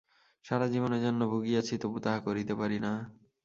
[0.45, 2.91] সারাজীবন এজন্য ভুগিয়াছি, তবু তাহা করিতে পারি না।